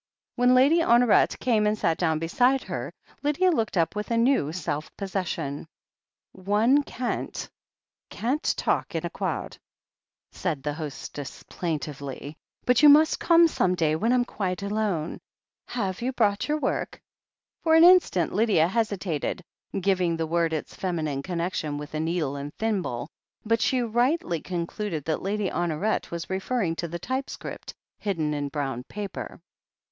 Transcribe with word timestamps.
When 0.35 0.55
Lady 0.55 0.79
Honoret 0.79 1.37
came 1.37 1.67
and 1.67 1.77
sat 1.77 1.95
down 1.99 2.17
beside 2.17 2.63
her, 2.63 2.91
Lydia 3.21 3.51
looked 3.51 3.77
up 3.77 3.95
with 3.95 4.09
a 4.09 4.17
new 4.17 4.51
self 4.51 4.89
possession. 4.97 5.67
"One 6.31 6.81
can't, 6.81 7.47
can't 8.09 8.41
talk 8.57 8.95
in 8.95 9.05
a 9.05 9.11
c'owd," 9.11 9.59
said 10.31 10.63
the 10.63 10.73
hostess 10.73 11.43
THE 11.43 11.53
HEEL 11.53 11.69
OF 11.73 11.75
ACHILLES 11.75 11.79
231 11.83 12.03
plaintively, 12.17 12.37
"but 12.65 12.81
you 12.81 12.89
must 12.89 13.19
come 13.19 13.47
some 13.47 13.75
day 13.75 13.95
when 13.95 14.11
I'm 14.11 14.25
quite 14.25 14.63
alone. 14.63 15.19
Have 15.67 16.01
you 16.01 16.11
brought 16.13 16.47
your 16.47 16.57
work?" 16.57 16.99
For 17.63 17.75
an 17.75 17.83
instant 17.83 18.33
Lydia 18.33 18.67
hesitated, 18.67 19.43
giving 19.79 20.17
the 20.17 20.25
word 20.25 20.51
its 20.51 20.73
feminine 20.73 21.21
connection 21.21 21.77
with 21.77 21.93
a 21.93 21.99
needle 21.99 22.35
and 22.35 22.51
thimble, 22.55 23.07
but 23.45 23.61
she 23.61 23.83
rightly 23.83 24.41
concluded 24.41 25.05
that 25.05 25.21
Lady 25.21 25.51
Honoret 25.51 26.09
was 26.09 26.27
referring 26.27 26.75
to 26.77 26.87
the 26.87 26.97
typescript 26.97 27.75
hidden 27.99 28.33
in 28.33 28.49
brown 28.49 28.83
paper. 28.85 29.39